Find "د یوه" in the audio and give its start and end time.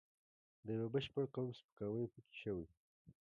0.65-0.87